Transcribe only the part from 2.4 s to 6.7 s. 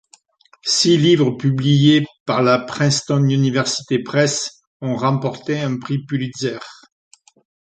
la Princeton University Press ont remporté un prix Pulitzer.